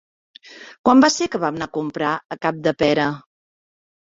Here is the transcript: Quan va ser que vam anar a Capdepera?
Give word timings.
Quan 0.87 1.03
va 1.03 1.09
ser 1.15 1.27
que 1.35 1.41
vam 1.45 1.61
anar 1.75 2.07
a 2.15 2.39
Capdepera? 2.47 3.07